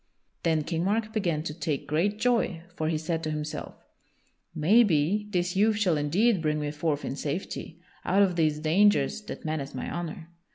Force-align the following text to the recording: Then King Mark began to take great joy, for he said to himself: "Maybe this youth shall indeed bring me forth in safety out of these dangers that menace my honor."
Then 0.41 0.63
King 0.63 0.83
Mark 0.83 1.13
began 1.13 1.43
to 1.43 1.53
take 1.53 1.85
great 1.85 2.17
joy, 2.17 2.63
for 2.75 2.89
he 2.89 2.97
said 2.97 3.21
to 3.23 3.29
himself: 3.29 3.75
"Maybe 4.55 5.27
this 5.29 5.55
youth 5.55 5.77
shall 5.77 5.95
indeed 5.95 6.41
bring 6.41 6.59
me 6.59 6.71
forth 6.71 7.05
in 7.05 7.15
safety 7.15 7.79
out 8.03 8.23
of 8.23 8.35
these 8.35 8.57
dangers 8.57 9.21
that 9.25 9.45
menace 9.45 9.75
my 9.75 9.87
honor." 9.91 10.29